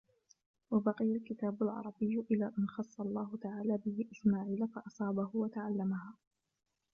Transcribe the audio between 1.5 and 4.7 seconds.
الْعَرَبِيُّ إلَى أَنْ خَصَّ اللَّهُ تَعَالَى بِهِ إسْمَاعِيلَ